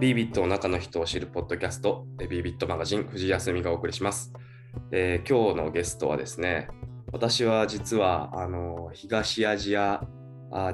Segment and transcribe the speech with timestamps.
[0.00, 4.32] ビービットの中の人を知るポッドキャスト、ビービットマガジン、藤井康美がお送りします。
[4.92, 6.68] えー今日のゲストはですね、
[7.10, 10.06] 私は実はあの東アジア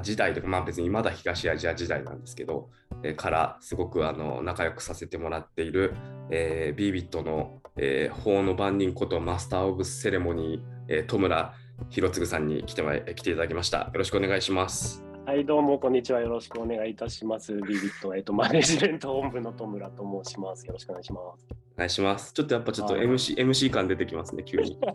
[0.03, 2.69] 時代とか、まあ別にまだ東アジア時代なんですけど、
[3.01, 5.95] えーからすごくあの仲良くさせてもらっている、
[6.29, 11.55] えービービットの、えー法の番人ことマスター・オブ・セレモニー、えー戸村
[11.89, 12.83] 博次さんに来て,、
[13.15, 13.79] 来ていただきました。
[13.79, 15.03] よろしくお願いします。
[15.25, 16.19] はい、どうも、こんにちは。
[16.21, 17.51] よろしくお願いいたします。
[17.53, 20.65] ビビット、えっと、マネジメント本部の戸村と申します。
[20.67, 21.45] よろしくお願いします。
[21.75, 22.31] お願いします。
[22.33, 24.77] ちょっとやっぱちょっとはい MC, MC 感出てきますね、急に。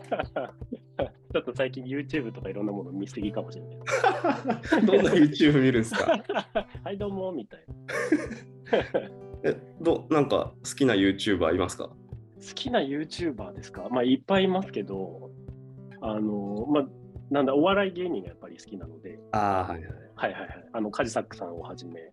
[1.33, 3.77] ちょっと最近 YouTube とかいろんなもの見すぎかもしれない。
[4.85, 6.23] どんな YouTube 見るんですか？
[6.83, 7.63] はい、どうも、みたい
[8.71, 8.93] な。
[9.43, 11.87] えどなんか好きな YouTuber いますか？
[11.89, 11.95] 好
[12.55, 13.89] きな YouTuber ですか？
[13.91, 15.29] まあ、いっぱいいますけど、
[15.99, 16.87] あの、まあ、
[17.31, 19.91] なんだ、お笑い芸人がやっぱり好きなので、ああ、はいはい。
[20.15, 20.69] はいはいはい。
[20.73, 22.11] あの、カジサックさんをはじめ、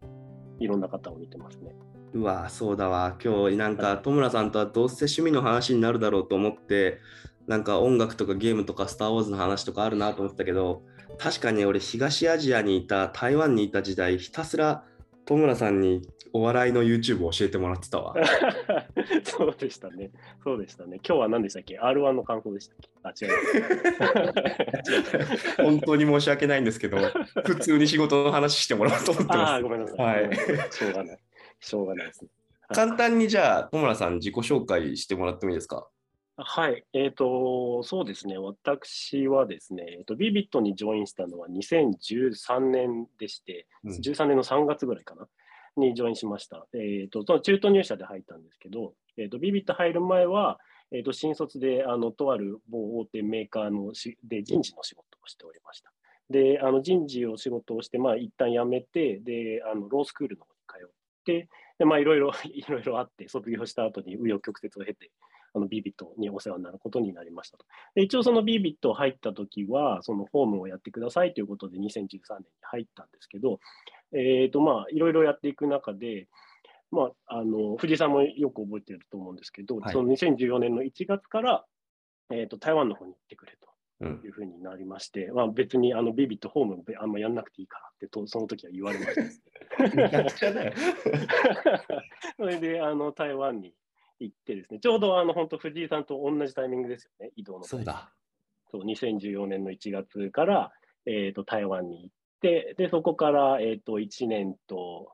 [0.60, 1.74] いろんな方を見てますね。
[2.14, 7.00] うわそうだわ今日なんか戸村さんとはどうせ趣味の話になるだろうと思って
[7.46, 10.82] なんか音楽とかゲームとかスター・ウォーズの話とかあるなと思ったけど
[11.18, 14.84] 確かに俺東アジアにいた台湾にいた時代ひたすら
[15.26, 16.02] 戸村さんに
[16.38, 18.14] お笑いの YouTube を教えてもらってたわ
[19.24, 20.10] そうでしたね。
[20.44, 21.00] そうでしたね。
[21.06, 23.26] 今日は何でしたっけ ?R1 の感想でしたっけ？
[23.26, 24.34] あ、違う。
[25.64, 26.98] 本当に申し訳ないんですけど
[27.44, 29.98] 普通に仕事の話してもらおうと思ってああ、ますごめんなさい。
[29.98, 30.36] はい
[30.70, 31.18] しょうがない。
[31.60, 32.30] しょうがないですね。
[32.74, 35.88] 簡単にじゃあ戸村さん自己紹介してもらってもいいですか？
[36.40, 36.84] はい。
[36.92, 38.38] えっ、と、そうですね。
[38.38, 45.26] 私はですね、えっ、と、ビビットにジョインしたのは2013年でして、うん13年の3月ぐらいかな、
[45.78, 46.66] にジョインしました。
[46.74, 50.58] えっ、と、その中途入社で入ったんですけど、えっ、と、ビビット入る前は、
[50.92, 55.92] えっ、と、新卒で、あの、とある某大手メーカーのしで人事の仕事をしておりました。
[56.30, 60.90] で、あの、人事を仕事をして、まあ、一旦辞めて、で、あの、ロースクールの方に通っ
[61.24, 65.10] て、で、まあ、いろいろ、 いろいろあって、卒業した後に紆余曲折を経て、
[65.54, 67.64] あの、ビビットにお世話になることになりましたと。
[67.94, 73.60] で一応そのビビット入った時は、そのフォームをやってくださいということで2013年に入ったんですけど、
[74.12, 76.28] えっ、とまあ、いろいろやっていく中で、
[76.90, 81.64] まあ、あの、藤井さんもよく覚えてると思うんですけど、はいその2014年の1月から、
[82.30, 83.68] えっ、と、台湾の方に行ってくれと。
[84.00, 89.22] うんいうふうになりまして、まあ、別にあのビビットホームあんまやんなくていいからってとその時は言われました。
[92.36, 93.74] それであの台湾に
[94.20, 97.64] 行ってですね、ちょうどあの本当藤井さんと同じタイミングですよね、移動の。
[97.64, 98.12] そうだ
[98.70, 100.70] そう2014年の1月から、
[101.06, 105.12] えー、と台湾に行でそこから、えー、と1年と、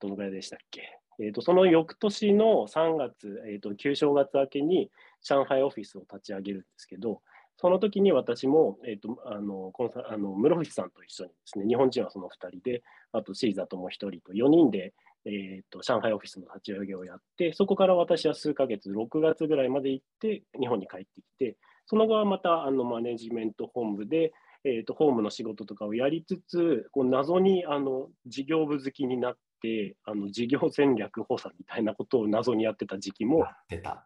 [0.00, 4.90] どのぐらいでしたっけ、えー、とその翌年の3月、えー、と旧正月明けに
[5.22, 7.22] 上海オフィスを立ち上げるんですけど、
[7.58, 12.82] その時に私も、えー、とあのコンサあの室伏さんと一緒にですね、日本人はその2人で、
[13.12, 14.94] あとシーザーとも1人と4人で、
[15.24, 21.56] えー、と上海オフィスの立ち上げをやって、そこから私は数ヶ月、6月ぐらいまで行って、日本に帰ってきて、
[21.86, 24.32] その後はまたあのマネジメント本部で、
[24.66, 33.46] えー、とホームの仕事とかをやりつつ、こう謎にあの事業部好きになって、あの事業戦略補佐みたいなことを謎にやってた時期も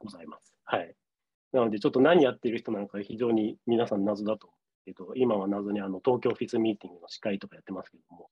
[0.01, 0.55] ございます。
[0.65, 0.95] はい。
[1.53, 8.29] なので、ちょっと何やってる人なんか非常に皆さん謎だと思うけど、今は謎にあの東京オフィスミーティングの司会とかやってますけども、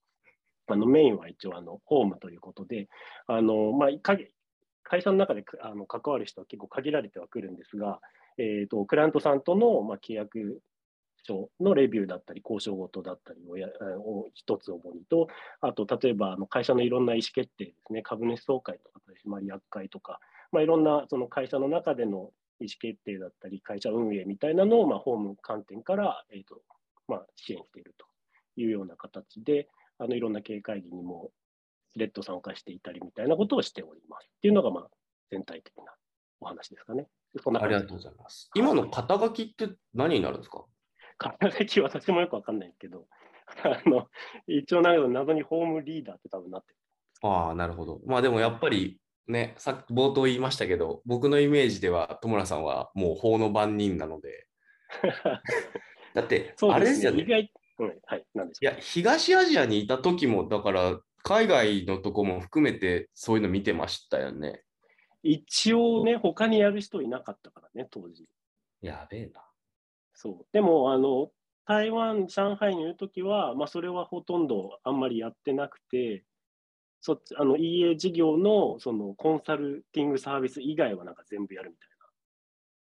[0.66, 2.88] あのメインは一応あのホームということで、
[3.26, 4.18] あのまあ、か
[4.82, 8.00] 会社の中であの関わる人は結構限られてはくるんですが、
[8.36, 10.60] えー、とクライアントさんとの、まあ、契約
[11.28, 13.68] 書のレビューだったり、交渉事だったりをや
[13.98, 15.28] を一つ主にと、
[15.60, 26.60] あと例えばあの会社のいろんな意思決定ですね、株主総会とか取締役会とか、まあ、いろんなその会社の中での意思決定だったり、会社運営みたいなのを、まあ、ホーム観点から、えーと
[27.06, 28.06] まあ、支援していると
[28.56, 29.68] いうような形で、
[29.98, 31.30] あのいろんな経営会議にも
[31.92, 34.88] しれっと参加していたりみたいなことをしておりますっていうのが、まあ、
[35.30, 35.92] 全体的な
[36.40, 37.06] お話ですかね。
[37.60, 38.50] ありがとうございます。
[38.54, 40.64] 今の肩書きって何になるんですか？
[41.18, 43.06] 肩書き私もよくわかんないけど、
[43.64, 44.08] あの
[44.46, 46.76] 一応なんか謎にホームリーダーって多分なってる。
[47.22, 48.00] ああ、なるほど。
[48.06, 54.46] まあでもやっぱりね、さっき冒頭言いましたけど、僕のイメージでは戸村さんはもう法の番人なので、
[56.14, 57.52] だって、そうであれですすよね。
[57.78, 64.62] うん、はい、なんでいや、東アジアにいた時も、だから、海外のとこも含めてそういうの見てましたよね。
[65.22, 68.28] 一応ね、他にやる人いなかったからね、当時。
[68.80, 69.47] やべえな。
[70.18, 70.46] そう。
[70.52, 71.30] でも、あの、
[71.64, 76.24] 台湾、上海にいるときは、まあ、それはほとんどあんまりやってなくて、
[77.00, 81.88] そっち、あの、EA 事業の、その、コンサルティングサービス以外はなんか全部やるみたい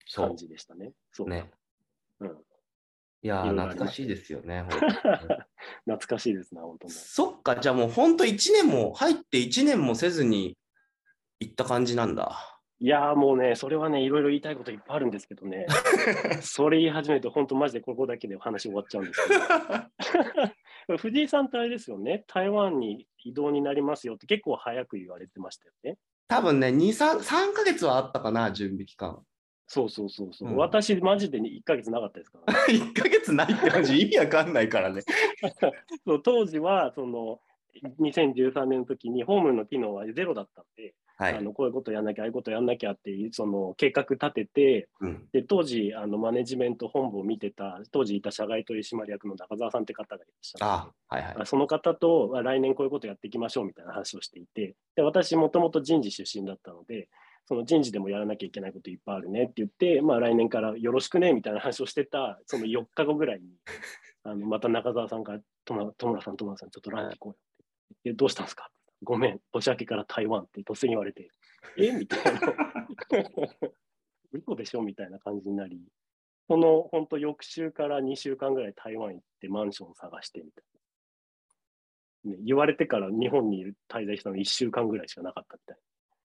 [0.06, 0.92] そな感じでしたね。
[1.12, 1.26] そう。
[1.26, 1.30] う。
[1.30, 1.50] ね。
[2.20, 2.38] うん。
[3.22, 4.64] いや懐かしいですよね。
[5.84, 6.92] 懐かしいですね、本当に。
[6.94, 10.56] そっか、じゃあもう本当1年も入って1年もせずに
[11.38, 12.59] 行った感じなんだ。
[12.82, 15.66] いやーもうね、それはね、いろいろ言いたいこといっぱいあるんですけどね、
[16.40, 19.20] それ言い始めると、本当、マジでここだけで話終わっちゃうんです
[20.88, 25.98] けど、 藤井さんってあれですよね、台湾に移動になりますよって結構早く言われてましたよね。
[26.26, 29.22] 多分ね、2、3、3ヶ月はあったかな、準備期間。
[29.66, 30.56] そうそうそうそう、うん。
[30.56, 32.60] 私、マジで1ヶ月なかったですから、ね。
[32.92, 35.02] 1ヶ月ないってマジ意味わかんないからね。
[36.06, 37.40] そう当時はその
[38.00, 41.36] 2013年の時にホームの機能はゼロだったんで、はい。
[41.36, 51.46] あのこういうことやんなきゃ、ああいうことやんなきゃっていうその計画立てて、うん、で当時あのマネジメント本部を見てた当時いた社外取締役の中澤さんって方がいらっしゃっあてはいはい。
[51.46, 57.08] その方とあ来年こういうことやっていきましょうみたいな話をしていてで私もともと人事出身だったので
[57.44, 63.48] その人事でもやらなきゃいけないこといっぱいあるねって言って、まあ、来年からよろしくねみたいな話をしてたその4日後ぐらいに
[64.24, 67.36] あのまた中澤さんから「戸村戸村さん戸村さんちょっとラン行こうよ」
[67.92, 68.70] ってでどうしたんですか?」
[69.02, 71.30] ごめん年明けから台湾って突然言われて
[71.78, 71.92] 「え？
[71.92, 72.40] みたいな
[74.32, 75.80] 「嘘でしょ?」みたいな感じになり
[76.48, 80.70] その本当翌週から2週間ぐらい台湾行ってマンション探してみたいな。
[82.22, 85.78] ね、言われてから日本に滞在したの1週間ぐらいしかなかったみたい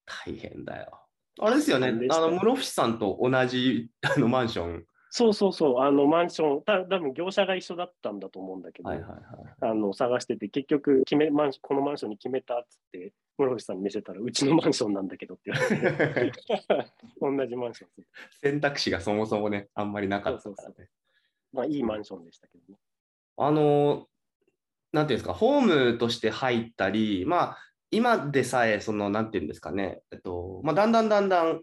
[0.04, 1.00] 大変だよ。
[1.38, 4.86] あれですよねあの室伏さんと同じあのマンション。
[5.10, 9.20] そうそうそう、あのマンション、た多分業者が一緒だったんだと思うんだけど、はいはいはい。
[9.60, 16.32] あの探してて、結局決めマンション、このマンションに決めたっつって、室伏さんに見せたら、うちのマンションなんだけどって言われて、
[17.20, 17.90] 同じマンション。
[18.40, 20.72] 選択肢がそもそもね、あんまりなかったからね。
[20.72, 20.88] そうそう
[21.52, 22.78] まあ、いいマンションでしたけどね。
[23.36, 24.06] あの、
[24.92, 27.58] なんていうんですか、ホームとして入ったり、まあ、
[27.90, 31.62] 今でさえ、その、なんていうんですかね、えっと、まあ、だんだんだんだん、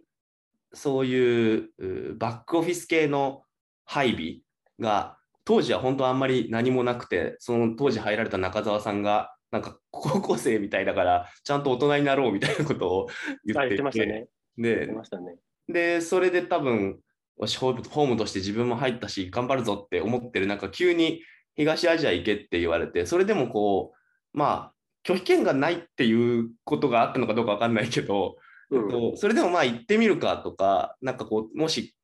[0.73, 3.43] そういううバックオフィス系の
[3.85, 4.37] 配備
[4.79, 13.07] が、当時は本当あんまり何もなくて、その当時入られた中澤さんが、なんか高校生みたいだから、ちゃんと大人になろうみたいなことを
[13.45, 14.27] 言あ、ってましたね。
[14.57, 15.35] でね。
[15.67, 16.99] で、それで多分、
[17.37, 21.21] ホームとして自分も入ったし、頑張るぞって思ってる中、急に
[21.55, 24.73] 東アジア行けって言われて、それでもこう、まあ、
[25.03, 31.95] 拒否権がないっていうことがあったのかどうかわかんないけど、うんえっとそれでもまあ行ってみるかとか、なんかこう、もし、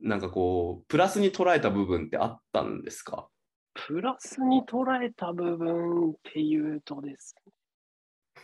[0.00, 3.28] なんかこう、プラスに捉えた部分ってあったんですか？
[3.74, 7.36] プラスに捉えた部分っていうとです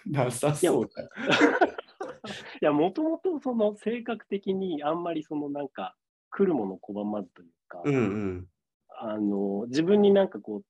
[0.07, 1.03] なさそうだ。
[1.03, 1.11] よ。
[2.63, 5.97] いや、もともとその性格的にあんまりそのなんか
[6.31, 8.49] 来るもの拒まずというか、うんうん。
[8.97, 10.65] あの自分になんかこう、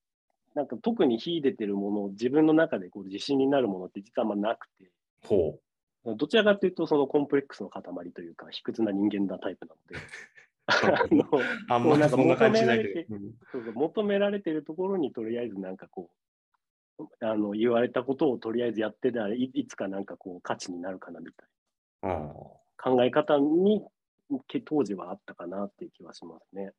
[0.55, 4.91] なんか特に秀でてるものを自分の中でこう自信になるものって実はあんまなくて、
[5.23, 5.59] ほ
[6.05, 11.25] どちらかというとそのコンプレックスの塊というか、卑屈な人間なタイプなので、
[11.69, 13.73] あんまりそんな感じしないけど。
[13.73, 16.09] 求められてるところにとりあえずなんかこ
[16.99, 21.47] う、あの言われたことをとりあえずやってたらいいつかなんかこう価値になるかなみたい
[22.03, 22.33] あな
[22.81, 23.83] 考え方に
[24.47, 26.71] け当時はあったかなっていう気はしますね。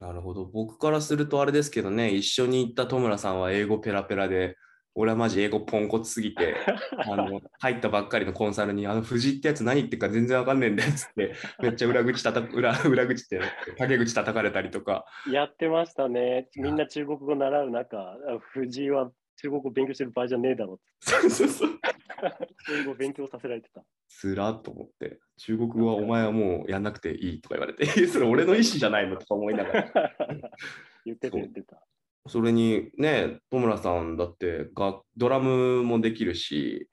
[0.00, 0.44] あなるほど。
[0.46, 4.56] 僕からするとあれですけどね、一緒に行った戸村さんは英語ペラペラで、
[4.94, 6.56] 俺はマジ英語ポンコツすぎて、
[6.98, 13.40] あの入ったばっかりのコンサルに、あの藤井ってやつ何言ってるか全然わかんねえんだよっつって、めっちゃ裏口たた 裏裏口って、
[13.78, 16.48] 陰口叩かれたりとか、やってましたね。
[16.56, 18.16] みんな中国語習う中、あ
[18.52, 21.70] 藤井は中国語勉強してる場合じゃねえだろって、そうそうそう。
[22.80, 23.82] 英語勉強させられてた。
[24.08, 30.10] つらっと思って、中国語はお前はもうやんなくていいとか言われて、え それ俺の意思じゃないのとか思いながら。
[31.06, 31.80] 言ってた言ってた。
[32.26, 36.88] それにね、戸村さんだってがドラムもできるし、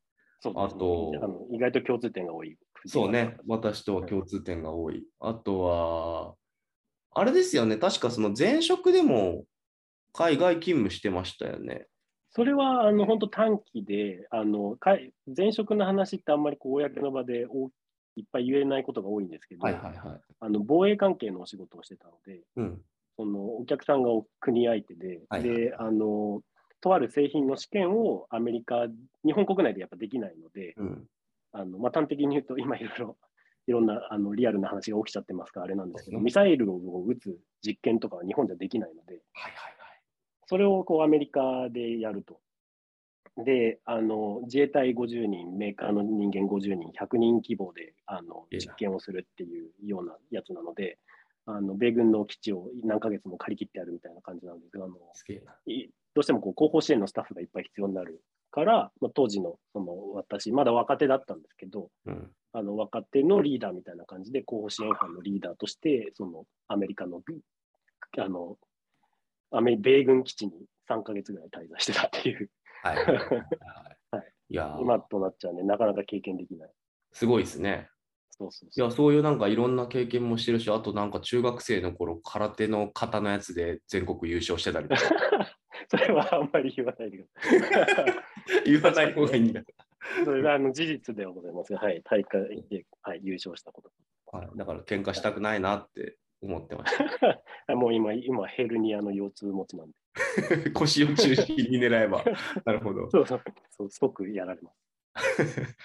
[0.46, 2.57] ねあとあの意外と共通点が多い。
[2.86, 5.03] そうね、私とは共通点が多い。
[5.19, 6.36] あとは、
[7.13, 9.43] あれですよね、確かその前職でも
[10.13, 11.88] 海外勤務してましたよね。
[12.29, 14.77] それはあの本当短期で、あの
[15.36, 17.69] 前職の話ってあんまりこう公の場で大
[18.15, 20.22] いっぱい言えないことが多いんですけど、はいはいはい。
[20.39, 22.81] あの防衛関係のお仕事をしてたので、うん。
[23.17, 24.09] そのお客さんが
[24.39, 26.41] 国相手で、はいはいであの
[26.79, 28.86] とある製品の試験をアメリカ、
[29.25, 31.07] 日本国内でやっぱできないので、うん。
[31.51, 33.17] あのまあ、端的に言うと、今いろいろ
[33.65, 39.77] いろんなあのリアルな話が起きちゃってますから、あれなんですけど、うんミサイルを撃つ実験とかは日本ではできないので、はいはい
[40.50, 42.39] それをこうアメリカでやると。
[43.43, 50.97] で、あの自衛隊50人、メーカーの人間50人、100人規模であの実験をするっていうようなやつなので、
[51.48, 54.92] あの米軍の基地を何ヶ月も借り切ってやるみたいな感じなんであのど
[56.22, 62.32] うしてもこう後方支援のスタッフがいっぱい必要になるから、まあ、当時のその私、まだ若手だったんですけど、うん。
[62.54, 67.22] あの若手のリーダーみたいな感じで、後方支援班のリーダーとして、そのアメリカの
[68.18, 68.58] あの
[69.51, 70.54] アメ米軍基地に
[70.89, 72.50] 3ヶ月ぐらい滞在してたっていう、
[72.82, 73.16] はいはいはい
[74.12, 74.34] はい。
[74.50, 76.72] やー、今となっちゃね、なかなか経験できない。
[77.12, 77.89] すごいですね。
[78.38, 78.86] そうそうそう。
[78.86, 85.01] いや、そういうなんかいろんな経験もしてるし、あとなんか中学生の頃、空手の型のやつで全国優勝してたりとか。
[85.89, 87.27] それはあんまり言わないでく
[87.72, 88.06] ださい。
[88.65, 89.62] 言わない方がいいんだ。
[90.24, 93.91] それがあの事実ではございますが、はい、大会で、はい、優勝したこと。
[94.38, 96.98] はい、だから喧嘩したくないなって思ってまし
[97.67, 97.75] た。
[97.75, 100.72] もう今、今ヘルニアの腰痛持ちなんで。
[100.72, 102.24] 腰を中心に狙えば。
[102.65, 103.10] なるほど。
[103.10, 103.41] そうそう、
[103.72, 105.77] そう即やられます。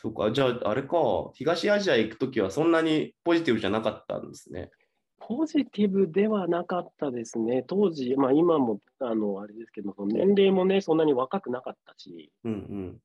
[0.00, 0.96] そうか、じゃああれか、
[1.34, 4.70] 東アジア行くときはそんなにポジティブじゃなかったんですね。
[5.18, 7.64] ポジティブではなかったですね。
[7.66, 13.00] 当時、まあ今も、あの、あれですけど、その年齢もね、そんなに若くなかったし、うんうん。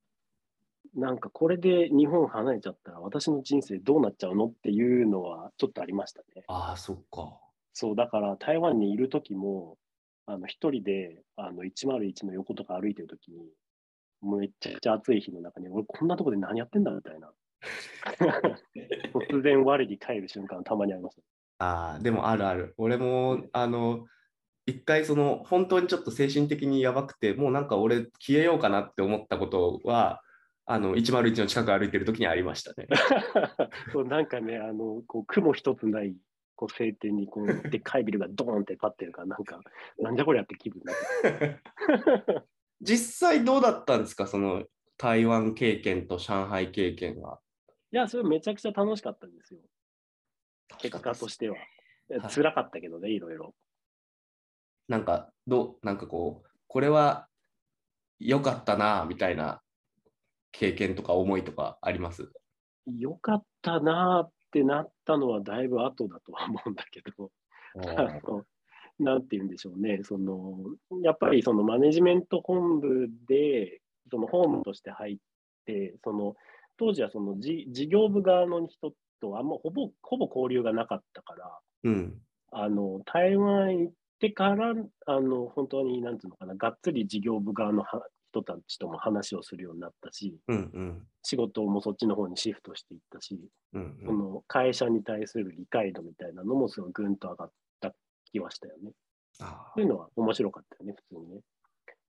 [0.94, 6.44] なんかこれで日本離れちゃったら私の人生どうなっちゃうのっていうのはちょっとありましたね。
[6.48, 7.40] ああ、そっか。
[7.74, 9.80] そう、だから台湾にいる時も、
[10.28, 13.50] あの、一人で、あの、101の横とか歩いてる時に、
[14.24, 17.32] めっちゃくちゃ暑い日の中に、俺こんなとこで何やってんだみたいな。
[19.30, 21.66] 突然我に帰る瞬間たまにありました。
[21.66, 22.74] ああ、でもあるある。
[22.78, 24.06] 俺も、あの、
[24.66, 30.22] 一回その、本当にちょっと精神的にやばくて、もうなんか俺消えようかなって思ったことは、
[30.66, 32.88] あの、101の近く歩いてる時にありましたね。
[33.92, 36.16] そうなんかね、あの、こう雲一つない、
[36.56, 39.60] こう晴天にこうでっかいビルがドーンって立ってるから、なんか、
[40.00, 40.96] なんじゃこりゃって気分になっ
[41.40, 42.44] て。
[42.84, 44.28] 実際どうだったんですか？
[44.28, 44.64] その
[44.98, 47.40] 台湾経験と上海経験は。
[47.92, 49.60] いや、それめちゃくちゃ楽しかったんですよ。
[50.80, 51.56] 結果としては。
[51.56, 51.64] はい
[52.30, 53.56] 辛かったけどね、いろいろ。
[54.90, 57.28] なんか、どう、なんかこう、これは
[58.20, 59.62] 良かったな、みたいな
[60.52, 62.30] 経験とか思いとかあります？
[62.86, 67.32] よかったなーってなったのはだいぶ後だとは思うんだけど、
[67.98, 68.46] あ の
[69.00, 70.58] なんて言うんでしょうね、その
[71.04, 73.82] やっぱりそのマネジメント本部で、
[74.12, 75.18] そのホームとして入っ
[75.66, 76.36] て、その
[76.78, 82.22] 当時はその事事業部側の人とあんまほぼほぼ交流がなかったから、うん。
[82.52, 84.74] あの台湾行ってから、
[85.08, 91.08] あの本当になんていうのかな、がっつり事業部側のは人たちとも話をするようになったし、うんうん。
[91.24, 93.40] 仕事もそっちの方にシフトしていったし、
[93.74, 97.52] うんその会社に対する理解度みたいなのもすごいぐんと上がっ
[98.34, 98.92] た気はしたよね。
[99.40, 101.42] あそういうのは面白かったよね、普通にね。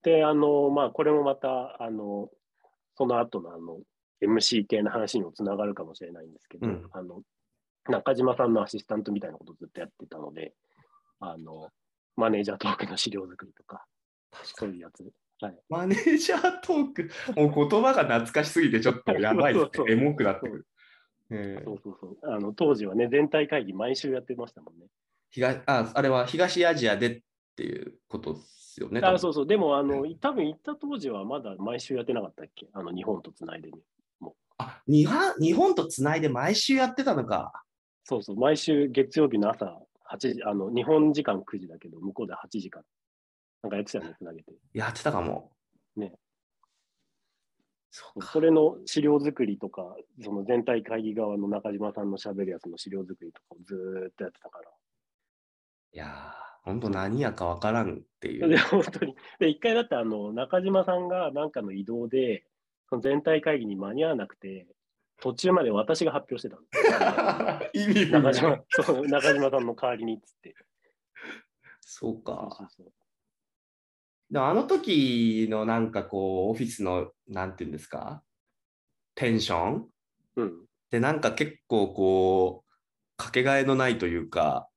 [0.03, 2.29] で、あの、まあ、これもまた、あの、
[2.95, 3.79] その後のあの、
[4.21, 7.21] MC 系の話にもつながるかもしれないんですけど、うんあの、
[7.89, 10.53] 中島さんのアシスタントみたいなことをずっとやってたので、
[11.19, 11.69] あの、
[12.15, 13.85] マネージャートークの資料作りとか、
[14.31, 14.53] 確かに。
[14.55, 15.11] そういうやつ。
[15.43, 15.59] はい。
[15.69, 19.93] マネージャートーク、もう言葉が懐かしすぎてちょっとやばいですそうそうね。
[19.93, 20.67] エモくなってくる。
[21.31, 22.17] えーそうそうそう。
[22.23, 24.87] あの、当時はね、全体会議毎週やってましたもんね。
[25.31, 27.21] 東ああれは東アジアでっ
[27.55, 29.01] ていうことですよね。
[29.03, 29.47] あそうそう。
[29.47, 32.67] でも、あの、多分行った当時はまだ毎週やってなかったっけ？
[32.73, 33.79] あの、日本とつないでね。
[34.57, 37.51] あ日本日本とつないで毎週やってたのか。
[38.03, 38.35] そうそう。
[38.35, 42.85] 毎週月曜日の朝8時、あの、日本時間9時だけど、向こうで8時から。
[43.63, 44.53] なんかやってたよね、つなげて。
[44.73, 45.51] やってたかも。
[45.95, 46.13] ね。
[47.91, 54.71] それの資料作りとか、その全体会議側の中島さんの喋るやつの資料作りとかをずーっとやってたから。
[55.93, 56.09] いやー、
[56.63, 58.57] 本当何やかわからんっていで、う。
[58.57, 59.15] 本当に。
[59.39, 62.45] で、一回だって、あの、中島さんがなんかの移動で、
[62.89, 64.67] その全体会議に間に合わなくて、
[65.19, 66.67] 途中まで私が発表してたんで
[67.71, 70.55] すよ 意味中島そう中島さんの代わりにっつって。
[71.81, 72.49] そうか。
[74.31, 78.23] でもあの時のなんかこう、オフィスの、なんていうんですか、
[79.15, 79.89] テンション？
[80.37, 80.65] うん。
[80.89, 82.71] でなんか結構こう、
[83.17, 84.69] かけがえのないというか、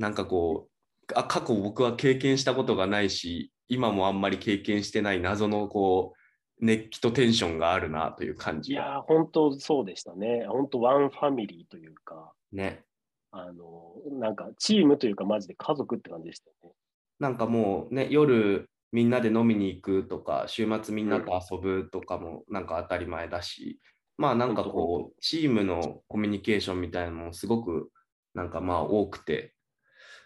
[0.00, 0.70] なんかこ
[1.10, 8.82] う、あ過去僕は経験したことがないし、今もあんまり経験してない謎のこう、熱気とテンションがあるなという感じが。
[8.82, 10.46] いやー、本当そうでしたね。
[10.48, 12.82] 本当ワンファミリーというか、ね。
[13.30, 16.70] あの、なんかチームというか、マジで家族って感じでしたよね。
[17.18, 23.78] なんかもうね、夜みんなで飲みに行くとか、週末みんなと遊ぶとかもなんか当たり前だし、
[24.16, 27.90] まあなんかこう、チームのコミュニケーションみたいなのもすごく
[28.32, 29.54] なんかまあ多くて、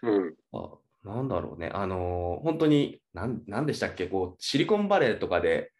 [0.05, 0.35] うん。
[0.53, 5.71] あなんだろうね、あのー本当に、なんなんでしたっけ、こう、シリコンバレーとかで、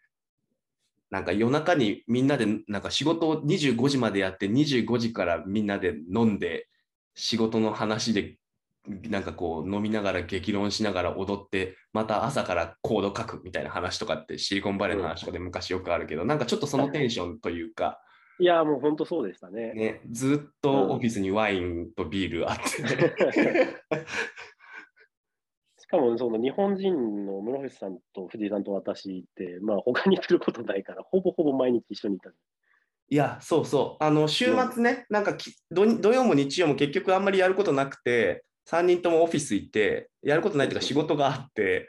[1.10, 6.68] なんか夜中にみんなで、なんか仕事を25時までやって、25時からみんなで飲んで、
[7.14, 8.38] 仕事の話で、
[8.86, 18.00] なんかこう、飲みながら激論しながら踊って、また朝からコード書くみたいな話とかって、シリコンバレーの話とかで昔よくあるけど、なんかちょっとそのテンションというか、
[18.38, 19.72] いやー、もう本当そうでしたね。
[19.72, 22.64] ね、ずっとオフィスにワインとビールあって、
[25.78, 32.30] しかもその日本人の室伏さんと藤井さんと私って、まあ他にすることないから、ほぼほぼ毎日一緒にいた。
[33.08, 34.04] いや、そうそう。
[34.04, 41.88] あの、週末ね、なんかき土土曜も日曜も結局あんまりやることなくて、3人ともオフィス行って、やることないというか仕事があって、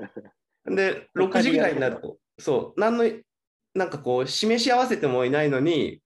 [0.64, 3.04] で、6時ぐらいになると、そう、なんの、
[3.76, 6.00] なんかこう、示し合わせてもいないのに、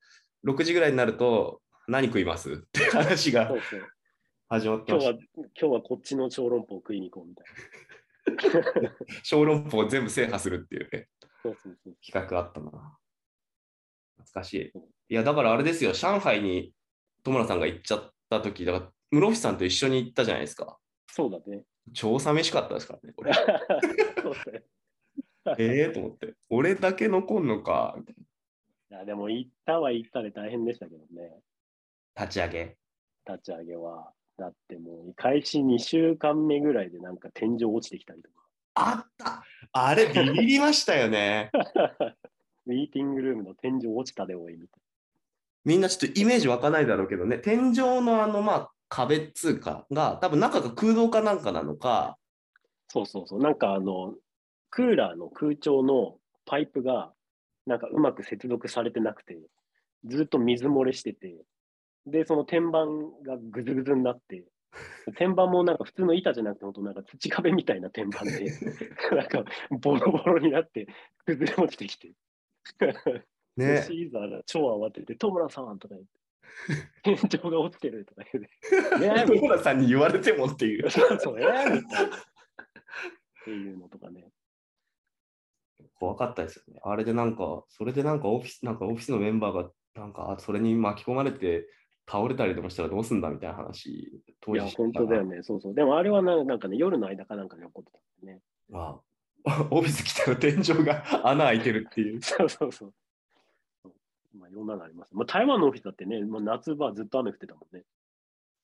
[0.44, 2.52] 6時ぐらいになると、何食います？
[2.52, 3.52] って話が
[4.48, 5.40] 始まって今日はました。
[5.40, 7.44] 今日はこっちの小籠包を食いに行こうみた
[8.78, 8.94] いな。
[9.22, 11.08] 小籠包を全部制覇するっていうね、
[11.42, 11.96] そうそうそう。
[12.04, 12.98] 企画あったな。
[14.18, 14.72] 懐かしい。
[15.08, 16.72] いや、だからあれですよ、上海に
[17.22, 20.78] 友村さんが行っちゃった時だから、室伏さんと一緒に行ったじゃないですか。
[21.08, 21.62] そうだね。
[21.92, 23.32] 超寂しかったですからね、これ。
[24.22, 24.64] そうだね。
[25.59, 31.40] ええと思って、俺だけ残んのか、いいやでも行ったは行ったで大変でしたけどね、
[32.16, 32.25] な。
[32.25, 32.76] 立ち上げ。
[33.26, 34.12] 立ち上げは。
[34.37, 38.30] だってもう開始2週間目ぐらいでなんか天井落ちてきたりと
[38.75, 41.50] あったあれ、ビビりましたよね。
[41.52, 42.16] か。
[42.66, 44.80] ミーティングルームの天井落ちたでおいみたい
[45.64, 52.16] みんなちょっとイメージ湧かないだろうけどね、天井のあの、まあ、壁っつうかが、多分中が空洞かなんかなのか、な。
[52.88, 53.40] そうそうそう。
[53.40, 54.14] なんかあの、
[54.70, 57.12] クーラーの空調のパイプが
[57.66, 59.38] なんかうまく接続されてなくて、
[60.04, 61.36] ずっと水漏れしてて、
[62.06, 62.86] で、その天板
[63.28, 64.44] がぐずぐずになって、
[65.16, 68.50] 天板もなんか普通の板じゃなくて、本当なんか土壁みたいな天板で、
[69.12, 70.86] なんかボロボロになって
[71.26, 72.14] 崩れ落ちてきて。
[73.56, 73.82] ね。
[73.82, 76.20] シーザーが超慌てて、戸村さんとか言って、
[77.02, 78.50] 天井が落ちてるとか言って、
[79.04, 80.90] えーみ友村さんに言われてもっていう。
[80.90, 82.16] そうそう、えーみたいな。
[82.16, 82.20] っ
[83.44, 84.28] ていうのとかね。
[86.00, 86.80] 怖かったですよね。
[86.83, 91.69] あれでなんか、それでなんかオフィス、なんかオフィスのメンバーが、なんか、あそれに巻き込まれて
[92.11, 95.42] 倒れたりでもしたらどうすんだみたいな話、当いや、時してたな本当だよね。
[95.42, 95.75] そうそう。
[95.75, 98.40] でもあれはななんかね、夜の間かなんかに起こってたね。
[98.71, 98.99] ま
[99.45, 102.21] あ、 オフィス来たら天井が 穴開いてるっていう。
[102.25, 102.95] そうそうそう。
[104.34, 105.15] まあ、いろんなのあります。
[105.15, 107.84] まあ、台湾のオフィスだってね、もう夏場ずっと雨降ってたもんね。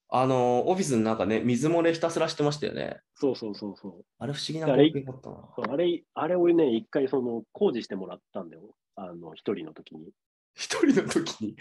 [0.08, 3.00] あの、オフィスの中ね、水漏れひたすらしてましたよね。
[3.14, 4.04] そうそうそうそう。
[4.18, 5.36] あれ不思議なあれ光景だったな。
[5.56, 8.76] そうあれ、あれをね、一回その工事してもらったんだよ。
[8.94, 10.10] あの、一人の時に。
[10.54, 11.56] 一人の時に？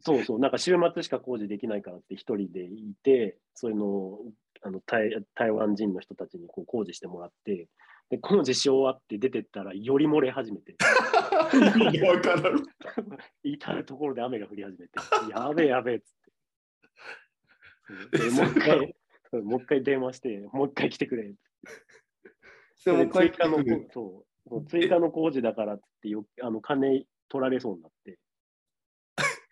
[0.00, 4.20] そうそう、なんか週末しか工事できないからって一人でいて、そういうのを
[4.62, 7.68] あの台台湾人の人たちにこう工事してもらって、
[8.10, 10.76] で工事し終わって出てったら、より漏れ始めて、
[11.52, 12.62] 意味がわからん。
[13.44, 14.92] 至るところで雨が降り始めて、
[15.30, 16.27] やべえやべえっつって。
[18.12, 18.94] でもう一回、
[19.42, 21.36] もう一回電話して、もう一回来てくれっつっ
[22.84, 22.90] て。
[22.90, 23.58] でもで追加の
[23.90, 28.18] そう追加の工事だからってよあの金取られそうになって。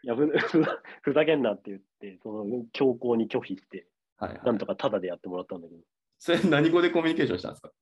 [0.03, 0.65] いやふ ふ
[1.03, 4.43] ふざけんなって言って、その強行に拒否して、はいはい。
[4.45, 5.81] なんとかタダでやってもらったんだけど、
[6.19, 7.73] それ何語でコミュニケーションしたんですか？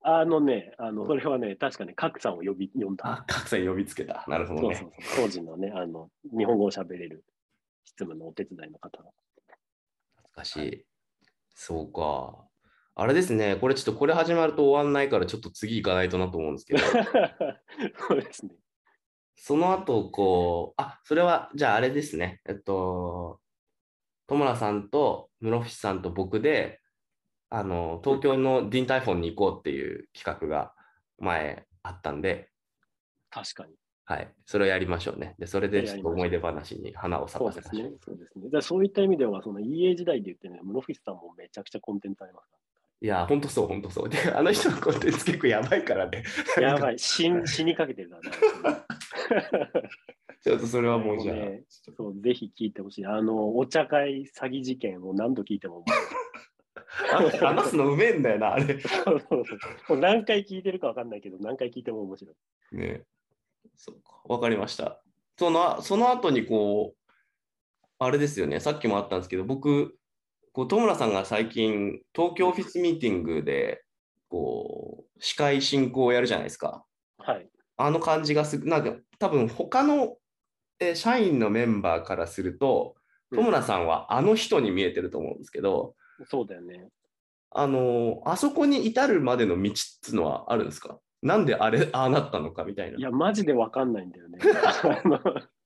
[0.00, 3.04] あのね、あのそれはね、確かね、角さんを呼び呼んだ。
[3.06, 4.24] あ、各さん呼びつけた。
[4.28, 4.74] なるほどね。
[4.74, 7.24] そうそうそう当時のね、あの日本語を喋れる
[7.84, 9.10] 執務のお手伝いの方が。
[10.38, 10.84] 懐かしい。
[11.54, 12.44] そうか。
[12.94, 16.80] あれですね、これちょっとこれ始まると終わんないから、ちょっと次行かないとなと思うんですけど、
[18.08, 18.54] そうですね。
[19.36, 23.40] その後、こう、あ、それは、じゃああれですね、えっと、
[24.26, 26.80] 友村さんと室伏さんと僕で、
[27.50, 30.74] あの、東京のディンタイフォンに行こうっていう企画が
[31.18, 32.50] 前あったんで、
[33.30, 33.74] 確かに。
[34.08, 35.34] はい、それをやりましょうね。
[35.38, 37.90] で、それでちょっと思い出話に花を咲かせましょう。。
[37.90, 38.44] ねそうですね。
[38.46, 42.56] だからそういった意味では、その EA 時代で言ってね、室伏さんもめちゃくちゃコンテンツありますか
[43.02, 44.08] いや、ほんとそう、ほんとそう。
[44.08, 46.24] で、あの人のコンテンツ結構やばいからね。
[46.56, 46.62] ら。
[46.62, 48.18] やばい、死ん 死にかけてるな。
[50.40, 53.06] ちょっとそれはもうじゃあ、ねそうぜひ聞いてほしい。
[53.06, 55.84] あの、お茶会詐欺事件を何度聞いても
[57.12, 58.80] 話すのうめえんだよな、あれ。
[58.80, 59.44] そうそう
[59.86, 62.32] そう何回聞いてるか分かんないけど、何回聞いても面白
[62.72, 62.76] い。
[62.78, 63.04] ね
[63.76, 65.02] そうか、わかりました。
[65.38, 67.12] そのその後にこう、
[67.98, 69.96] あれですよね、さっきもあったんですけど、僕、
[70.52, 73.84] こう戸村さんが最近、東京オフィスミーティングで、
[74.28, 76.84] こう、司会進行をやるじゃないですか。
[77.18, 77.48] はい。
[77.76, 80.16] あの感じがすなんか、多分他の
[80.80, 82.94] えー社員のメンバーからすると、
[83.34, 85.94] 戸村さんはあの人に見えてると思うんですけど、
[86.26, 86.88] そうだよね。
[87.50, 90.98] あのあそこに至るまでの道っていうのはあるんですか？
[91.22, 92.98] なんであれ、 ああなったのかみたいな。
[92.98, 94.38] いや、マジで分かんないんだよね。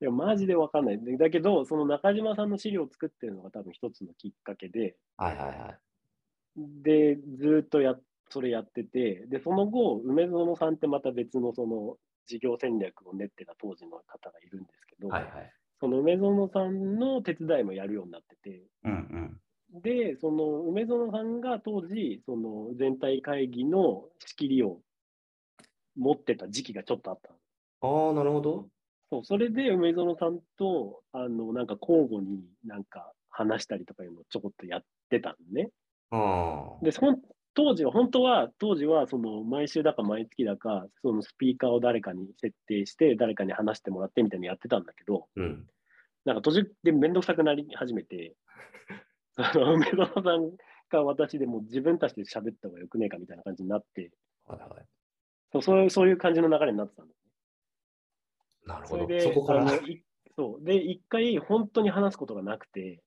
[0.00, 1.18] いや、マジで分かんない。
[1.18, 5.78] だけど、その中島さんの資料を作ってるのが多分一つのきっかけで、はいはいはい。
[6.56, 15.52] で、ずーっとや、それやってて、で、その後、梅園さんってまた別のその事業戦略を練ってた当時の方がいるんですけど、はいはい。
[15.80, 19.40] その梅園さんの手伝いもやるようになってて、うん
[19.72, 19.80] うん。
[19.80, 24.80] で、その梅園さんが当時、その全体会議の仕切りを
[25.98, 27.30] 持ってた時期がちょっとあった。
[27.86, 28.68] ああ、なるほど。
[29.10, 35.70] そう、それで梅園さんと、あの、なんか交互になんか話したりとかいうのをちょこっとやってたのね。
[36.10, 36.84] ああ。
[36.84, 37.16] で、その
[37.54, 45.66] 当時は、本当は、当時は、その、毎週だか毎月だか、そのスピーカーを誰かに設定して、誰かに話してもらってみたいにやってたんだけど、うん。
[46.24, 48.36] なんか途中でめんどくさくなり始めて、
[49.34, 50.52] その梅園さん
[50.88, 54.10] か私でも自分たちで喋った方がよくねえかみたいな感じになって、
[54.46, 54.86] はいはい。
[55.62, 57.28] そうそういう感じの流れになってたんだよね。
[58.66, 59.04] なるほど。
[59.04, 59.66] それで、そこから。
[60.36, 60.64] そう。
[60.64, 63.02] で、一回本当に話すことがなくて、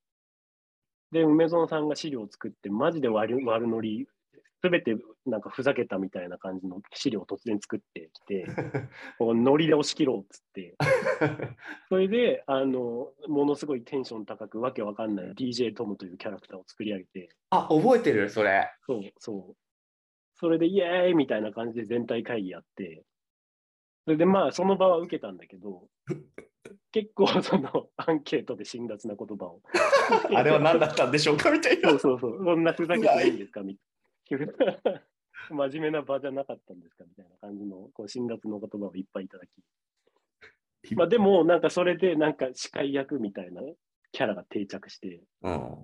[1.12, 4.06] で、梅園さんが資料を作って、マジで悪悪ノリ、
[4.62, 8.46] すべてなんかふざけたみたいな感じの資料を突然作ってきて、
[9.18, 10.76] こうノリで押し切ろうっつって、
[11.88, 18.70] それで、あの、ものすごいテンション高く、わけわかんない DJ トムというキャラクターを作り上げて、あ、覚えてる、それ。
[18.86, 19.56] そうそう。
[20.42, 23.04] それでイエーイみたいな感じで全体会議やって、
[24.04, 25.86] それでまあその場は受けたんだけど、
[26.90, 29.62] 結構そのアンケートで辛辣な言葉を。
[30.34, 31.98] あれは何だったんでしょうかみたいなそう。
[32.00, 32.44] そうそう。
[32.44, 33.62] そんなふざけてないんですか？
[33.62, 33.78] み
[34.28, 35.02] たいな。
[35.48, 37.04] 真面目な場じゃなかったんですか？
[37.04, 40.94] みたいな感じのこう辛辣な言葉をいっぱいいただき。
[40.96, 43.62] まあでもなんかそれでなんか司会役みたいな
[44.10, 45.76] キャラが定着して、うん。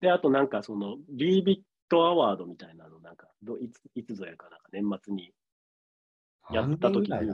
[0.00, 5.32] で、あとなんかその、ビービットアワードみたいなの、なんかどいつ、いつぞやかなんか年末に
[6.50, 7.32] やった時に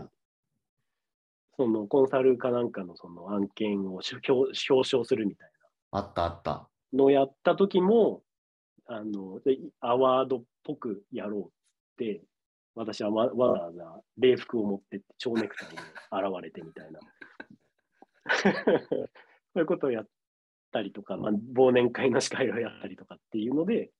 [1.56, 5.52] そのコンサルかなんかのその案件を表表彰するみたい
[5.92, 6.50] あったあった。
[6.50, 8.22] なのをやった時も、
[8.86, 11.46] あの、でアワードっぽくやろうっ
[11.98, 12.22] て、
[12.74, 15.76] 私はわわざわざ礼服を持ってって、蝶ネクタイで
[16.28, 17.00] 現れてみたいな。
[19.52, 20.06] そういうことをやっ
[20.72, 23.92] たりとか、まあ、忘年会の司会をやったりとかっていうので、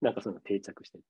[0.00, 1.04] なんかそういうの定着してて。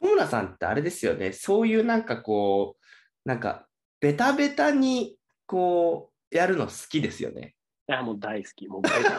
[0.00, 1.32] 友村さんってあれですよね。
[1.32, 3.66] そういうなんかこう、なんか、
[4.00, 7.56] ベタベタにこう、やるの好きですよね。
[7.88, 8.68] いや、もう大好き。
[8.68, 9.10] もう大好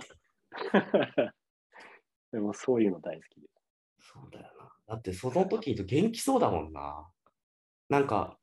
[0.00, 0.08] き。
[2.32, 3.48] でもそういうの大好きで
[3.98, 4.12] す。
[4.12, 4.72] そうだよな。
[4.88, 7.08] だってその時と元気そうだもんな。
[7.88, 8.38] なんか、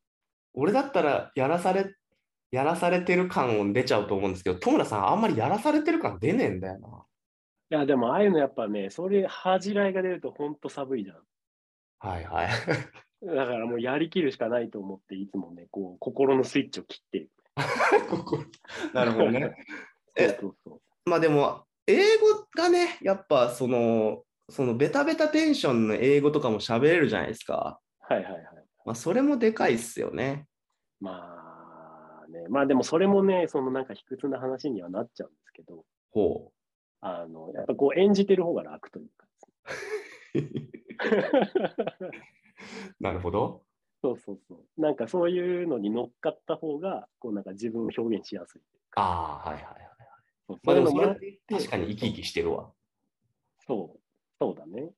[0.54, 1.96] 俺だったらやらされ、
[2.52, 7.06] やらされてる感出ちゃうと思うんですけど、友村さんあんまりやらされてる感出ねえんだよな。
[7.74, 11.18] いや、でもああいうのやっぱね、それ恥じらいが出ると本当寒いじゃん。
[11.98, 12.50] はいはい。
[13.26, 17.30] だからもうやりきるしかないと思って、いつもね、こう、心のスイッチを切って。
[18.12, 18.38] ここ
[18.94, 19.56] なるほどね。
[20.16, 21.10] そうえそうそう。
[21.10, 27.80] まあでも、英語がね、やっぱその、そのベタベタテンションの英語とかも喋れるじゃないですか。
[28.02, 28.44] はいはいはい。
[28.86, 30.46] まあそれもでかいっすよね。
[31.00, 36.52] まあね、まあでもそれもね、そのなんか卑屈な話にはなっちゃうんですけど、ほ
[37.06, 39.28] あの、やっぱこう演じてる方が楽というか。
[43.02, 43.66] なるほど。
[44.02, 44.82] そうそうそう。
[44.82, 48.62] なんかそういうのに乗っかった方が、こうなんか自分を表現しやすい。
[48.96, 49.76] ああ、はいはいはい。
[50.48, 51.08] そうまあでもそれ
[51.50, 52.72] 確かに生き生きしてるわ。
[53.68, 54.00] そう、
[54.39, 54.89] そうだね。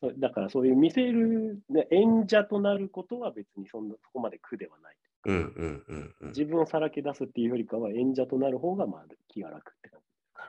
[0.00, 4.96] そうだからそういう見せる、ね、演者となることは別にそんなそこまで苦ではない。
[5.26, 6.28] うんうんうんうん。
[6.28, 10.00] 自分をさらけ出すっていうよりかは演者となる方がまあ気が楽って感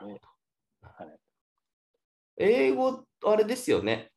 [0.06, 0.22] ね。
[0.82, 1.20] はい、
[2.38, 4.12] 英語、あれですよね。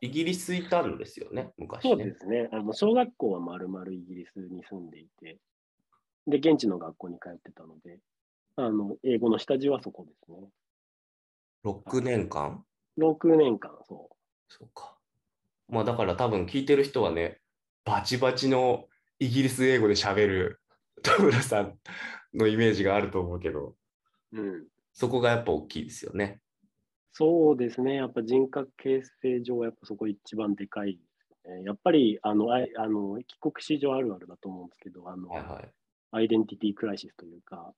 [0.00, 1.90] イギリスいたんですよね、昔ね。
[1.90, 2.48] そうですね。
[2.52, 5.38] あの小学校はまるまるイギリスに住んでいて、
[6.26, 7.98] で、現地の学校に通ってたので、
[8.56, 10.48] あの英語の下地はそこですね。
[11.64, 12.64] 6年間
[12.98, 14.10] ？6年間、そ
[14.48, 14.96] そうか。
[15.68, 17.40] まあだから多分聞いてる人はね、
[17.84, 18.86] バチバチの
[19.18, 20.60] イギリス英語で喋る
[21.02, 21.78] 田村さん
[22.34, 23.74] のイメージがあると思うけど、
[24.32, 24.40] う。
[24.40, 24.66] うん。
[24.96, 26.40] そこがやっぱ大きいですよね。
[27.12, 27.96] そうですね。
[27.96, 30.98] やっぱ人格形成上、やっぱそこ一番でかいで
[31.44, 31.64] すね。
[31.64, 35.70] やっぱり、あの、あいあの帰国子女あるあるだと思うんですけど、あの、はいはい。
[36.12, 37.74] アイデンティティクライシスというか、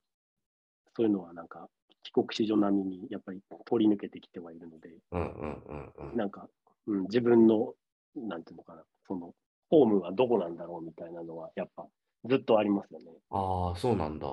[0.96, 1.68] そういうのはなんか、
[2.04, 5.62] 帰国子女並みにやっぱり通り抜けてきてはいるので、うんうん
[5.98, 6.16] うんうん。
[6.16, 6.48] なんか、
[6.86, 7.74] うん、自分の、
[8.14, 9.34] なんていうのかな、その、
[9.70, 11.84] ホームはどこなんだろうみたいなのは、やっぱ
[12.26, 13.06] ずっとありますよね。
[13.30, 14.26] ああ、そうなんだ。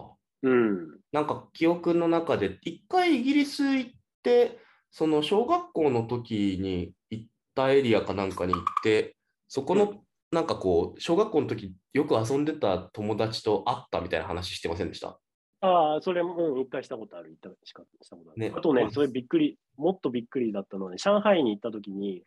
[0.46, 1.00] うん。
[1.12, 4.60] なんか記憶の中で、一回イギリス行って、
[4.92, 9.16] その小学校の時に行ったエリアかなんかに行って、
[9.48, 15.20] そこのなんかこう、小学校の時よく遊んでた友達と会ったみたいな話してませんでした？
[15.62, 18.40] ああ、それもうん一回したことある、行ったしかしたことある。
[18.40, 18.54] ね。
[18.56, 22.24] あとね、それびっくり、もっとびっくりだったのはね、上海に行った時に、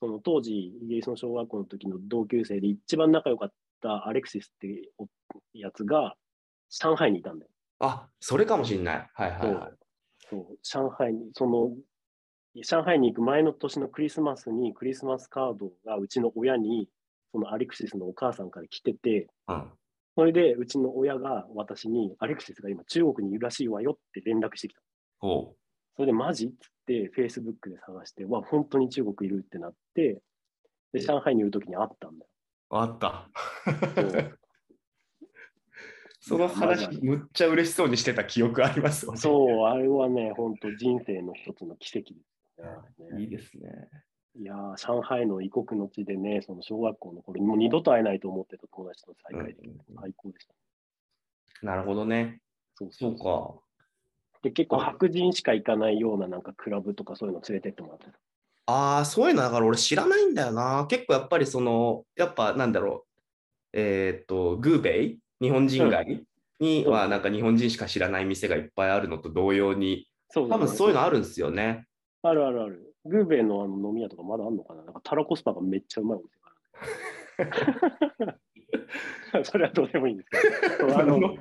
[0.00, 5.06] その当時、イギリスの小学校の時の同級生で一番仲良かったアレクシスってお
[5.52, 6.14] やつが、
[6.70, 7.50] 上海にいたんだよ。
[7.80, 9.10] あ、それかもしんない。
[9.12, 9.72] はいはいはい。
[10.28, 11.72] そう、上海に、その、
[12.54, 16.88] 上海に行く前の年のクリスマスにクリスマスカードがうちの親に、
[17.32, 19.70] そのアレクシスのお母さんから来てて、うん。
[20.16, 24.80] それでうちの親が私に、アレクシスが今中国にいるらしいわよって連絡してきた。
[25.18, 25.54] ほ
[25.96, 26.54] それでマジっつっ
[26.86, 30.22] て、Facebook で探して、わ、本当に中国いるってなって、
[30.92, 32.30] で、上海にいるときに会ったんだよ。
[32.70, 32.76] う。
[32.76, 33.28] あった。
[36.20, 39.06] その話、むっちゃ嬉しそうにしてた記憶あります。
[39.16, 42.20] そう、あれはね、本当人生の一つの奇跡で
[42.94, 43.22] すよね。
[43.22, 43.88] いいですね。
[44.36, 50.54] いやー、上海の異国の地でね、その小学校の頃にもう二度と会えないと思ってた友達と再会できて最高でした。
[51.62, 52.40] なるほどね。
[52.74, 53.54] そうそうか。
[54.42, 58.12] で、結構白人しか行かないようななんかクラブとかそういうの連れてってもらってた。
[58.66, 60.86] ああ、そういうのだから俺知らないんだよな。
[60.88, 63.10] 結構やっぱりその、やっぱなんだろう。
[63.72, 66.24] えーっと、グーベイ日本人街
[66.58, 71.12] にはなんか日本人しか知らない店がいっぱいあるのと同様に、多分そういうのある。
[71.12, 71.86] るんですよね。
[72.22, 72.94] あるあるある。
[73.06, 74.84] グーベイのあの飲み屋とかまだあんのかな？
[74.84, 77.56] なんかタラコスパがめっちゃうまいお店が
[78.28, 78.40] ある。
[79.44, 80.98] それはどうでもいいんですけど。
[80.98, 81.38] あの、 はい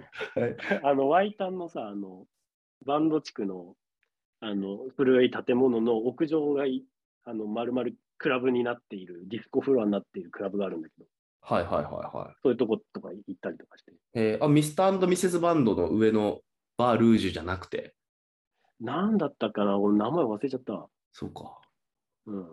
[0.84, 2.26] あの、ワイタンのさ、あの、
[2.86, 3.76] バンド地区の、
[4.40, 6.86] あの、古い建物の屋上がい、
[7.26, 11.06] あの、丸々クラブになっている、ディスコフロアになっているクラブがあるんだけど、
[11.42, 12.36] はいはいはいはい。
[12.44, 13.94] そういうとことか行ったりとかして。
[14.14, 16.42] えーあ、ミスターミセスバンドの上の
[16.78, 17.96] バールージュじゃなくて、
[18.80, 19.78] なんだったかな？
[19.78, 20.88] 俺名前忘れちゃった。
[21.12, 21.60] そうか。
[22.28, 22.44] うん。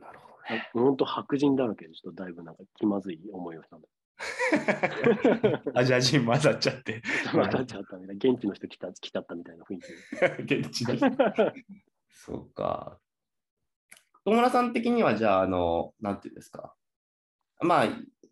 [0.00, 0.68] なるほどね。
[0.72, 3.88] ほんと白人だらけで、ちょっとだいぶなんか気まずい思いをしたんだ。
[5.74, 8.32] アジア人混ざっちゃって、またちゃったみたいな。
[8.32, 11.06] 現地の人来た来ちゃったみたいな雰囲気 現地の人。
[12.10, 12.98] そうか。
[14.24, 16.74] 友村さん的には、じゃあ、あの、なんていうんですか？
[17.60, 17.86] まあ、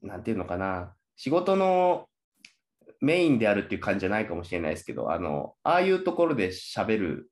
[0.07, 0.95] なんていうのかな。
[1.17, 2.09] 仕事の
[3.01, 7.31] メインであるっていう感じじゃないかもしれないですけど、あの、ああいうところで喋る、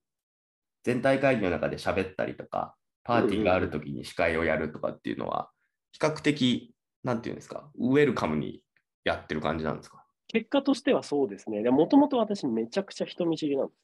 [0.82, 5.50] 全体会議の中で喋ったりとか、パーティーがあるときに司会をやるとかっていうのは、
[5.92, 8.62] 比較的、なんていうんですか、ウェルカムに
[9.04, 10.04] やってる感じなんですか？
[10.28, 11.62] 結果としてはそうですね。
[11.70, 13.80] もともと私めちゃくちゃ人見知りなんです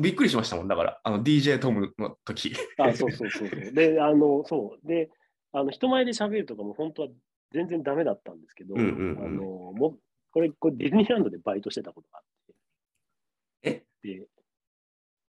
[0.00, 2.52] びっくりしましたもん、だから、あの DJ トムの時。
[2.78, 3.72] あ、そうそうそうそう。
[3.72, 4.86] で、あの、そう。
[4.86, 5.10] で、
[5.52, 7.08] あの、人前で喋るとかも本当は
[7.52, 9.98] 全然ダメだったんですけど、あの、も
[10.32, 12.54] これ、これディズニーランドでバイトしてたことがあって。
[13.62, 13.84] え？
[14.02, 14.28] で、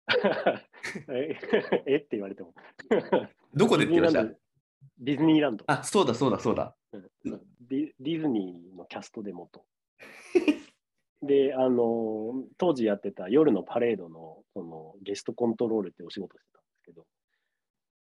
[1.09, 1.39] え？
[1.87, 1.95] え？
[1.97, 2.53] って言われても。
[3.55, 4.23] どこでって言いました？
[4.99, 5.65] ディズニーランド。
[5.67, 6.75] あ、そうだそうだそうだ。
[6.93, 9.65] うんディディズニーのキャストで元。
[11.21, 17.05] で、あの、当時やってた夜のパレードのそのゲストコントロールってお仕事してたんですけど、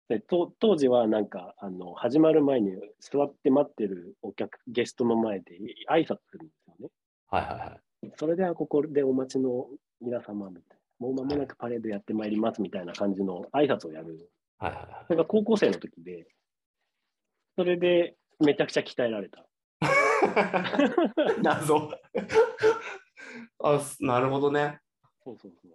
[0.10, 6.90] でと当時はなんかあの始まる前に座って待ってるお客、ゲストの前で挨拶するんですよね。
[7.30, 8.12] はいはいはい。
[8.18, 9.68] それではここでお待ちの
[10.02, 14.32] 皆様みたいな、もう間もなくパレードやってまいりますみたいな感じの挨拶をやる。
[14.58, 16.26] はいはいはいそれが高校生の時で、
[17.56, 19.46] それでめちゃくちゃ鍛えられた。
[21.44, 21.92] 謎。
[23.62, 24.80] あ、すなるほどね。
[25.24, 25.72] そうそうそう。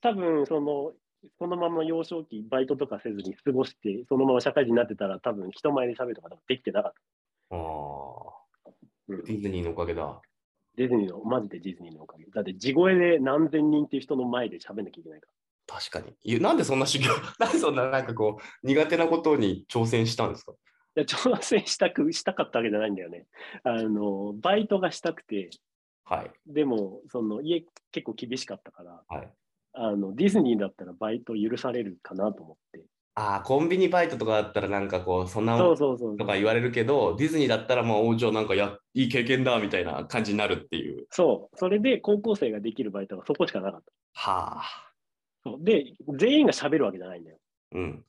[0.00, 0.92] 多分その、
[1.38, 6.92] そのまま幼少期、バイトとかせずに過ごして、そのまま社会人になってたら、多分人前で喋るとかできてなかっ
[7.50, 7.56] ああ、
[8.64, 8.72] た。
[9.08, 10.20] うん、ディズニーのおかげだ。
[10.76, 12.24] ディズニーの、マジでディズニーのおかげ。
[12.26, 15.28] だって地声で何千人っていう人の前で喋んなきゃいけないか
[15.66, 16.40] 確かに。
[16.40, 20.52] なんでそんな修行、なんでそんななんかこう、苦手なことに挑戦したんですか？
[20.96, 21.02] ら。
[21.02, 23.26] いや挑戦したく、したかったわけじゃないんだよね。
[23.62, 25.50] あの、バイトがしたくて、
[26.04, 26.30] はい。
[26.46, 29.30] でも、その家結構厳しかったから、はい。
[29.72, 32.84] あの、ディズニーだったらバイト許されるかなと思って。
[33.14, 35.58] ああ、コンビニバイトとかだったらなんかこう、そんな。
[35.58, 35.76] と
[36.26, 41.06] か言われるけど、ディズニーだったらもう、おじゃあなんかや、いい経験だみたいな感じになるっていう。
[41.10, 41.56] そう。
[41.56, 43.92] それで高校生ができるバイトがそこしかなかった。
[44.14, 45.56] はあ。
[45.60, 47.38] で、全員が喋るわけじゃないんだよ。
[47.72, 48.04] うん。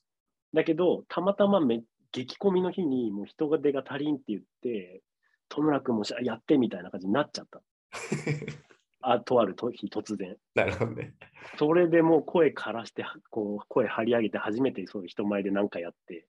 [0.53, 5.01] だけど、たまたまめ激込みの日にもう人が手が足りんって言って、
[5.49, 7.61] 戸村君もしやってみたいな感じになっちゃった。
[9.01, 10.37] あとある日突然。
[10.55, 11.13] なるほどね。
[11.57, 16.27] それでもう声枯らして、こう声張り上げて初めてそういう人前で何かやって。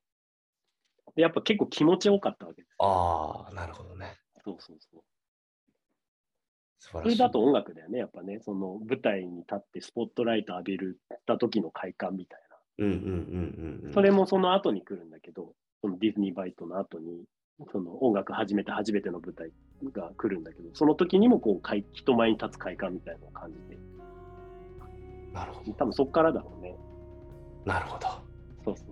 [1.14, 2.74] で、やっぱ結構気持ちよかったわけです。
[2.78, 4.18] ああ、なるほどね。
[4.44, 5.02] そうそうそう。
[6.78, 8.40] それだと音楽だよね、やっぱね。
[8.40, 12.56] その舞台に立ってスポットライト浴びるた時の快感みたいな。
[12.78, 13.92] うんうんうんうんうん。
[13.92, 17.24] それもその後に来るんだけど、そのディズニーバイトの後に、
[17.70, 19.50] その音楽始めて初めての舞台
[19.92, 23.78] が来るんだけど、その時にもこう快人前に立つ快感みたいなのを感じて、
[25.32, 25.72] なるほど。
[25.72, 26.76] 多分そっからだろうね。
[27.64, 28.08] なるほど。
[28.64, 28.91] そうそう